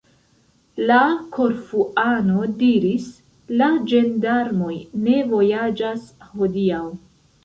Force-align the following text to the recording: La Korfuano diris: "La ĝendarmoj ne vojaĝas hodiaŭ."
La 0.91 0.99
Korfuano 1.33 2.45
diris: 2.61 3.09
"La 3.59 3.67
ĝendarmoj 3.91 4.71
ne 5.09 5.19
vojaĝas 5.35 6.09
hodiaŭ." 6.31 6.81